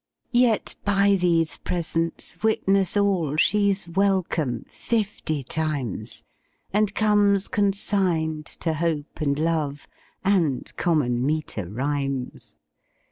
[0.33, 6.23] Yet by these presents witness all She's welcome fifty times,
[6.73, 9.87] And comes consigned to Hope and Love
[10.25, 12.57] And common meter rhymes.